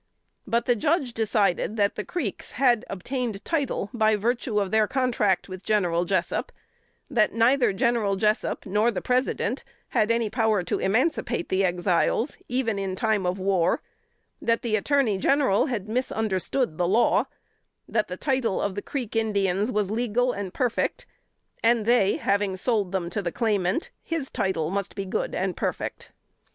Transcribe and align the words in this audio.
But 0.47 0.65
the 0.65 0.75
Judge 0.75 1.13
decided 1.13 1.77
that 1.77 1.93
the 1.93 2.03
Creeks 2.03 2.53
had 2.53 2.85
obtained 2.89 3.45
title 3.45 3.91
by 3.93 4.15
virtue 4.15 4.59
of 4.59 4.71
their 4.71 4.87
contract 4.87 5.47
with 5.47 5.63
General 5.63 6.05
Jessup; 6.05 6.51
that 7.07 7.35
neither 7.35 7.71
General 7.71 8.15
Jessup, 8.15 8.65
nor 8.65 8.89
the 8.89 9.03
President, 9.03 9.63
had 9.89 10.11
power 10.31 10.63
to 10.63 10.79
emancipate 10.79 11.49
the 11.49 11.63
Exiles, 11.63 12.35
even 12.49 12.79
in 12.79 12.95
time 12.95 13.27
of 13.27 13.37
war; 13.37 13.83
that 14.41 14.63
the 14.63 14.75
Attorney 14.75 15.19
General 15.19 15.67
had 15.67 15.87
misunderstood 15.87 16.79
the 16.79 16.87
law; 16.87 17.25
that 17.87 18.07
the 18.07 18.17
title 18.17 18.59
of 18.59 18.73
the 18.73 18.81
Creek 18.81 19.15
Indians 19.15 19.71
was 19.71 19.91
legal 19.91 20.31
and 20.33 20.51
perfect; 20.51 21.05
and 21.61 21.85
they, 21.85 22.15
having 22.17 22.57
sold 22.57 22.91
them 22.91 23.11
to 23.11 23.21
the 23.21 23.31
claimant, 23.31 23.91
his 24.01 24.31
title 24.31 24.71
must 24.71 24.95
be 24.95 25.05
good 25.05 25.35
and 25.35 25.55
perfect. 25.55 26.09